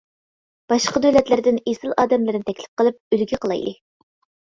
[0.01, 3.81] -باشقا دۆلەتلەردىن ئېسىل ئادەملەرنى تەكلىپ قىلىپ، ئۈلگە قىلايلى.